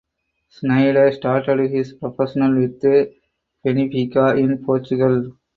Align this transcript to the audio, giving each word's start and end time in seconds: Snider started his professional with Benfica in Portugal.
Snider 0.49 1.11
started 1.11 1.69
his 1.69 1.93
professional 1.93 2.55
with 2.57 2.81
Benfica 3.63 4.35
in 4.35 4.65
Portugal. 4.65 5.31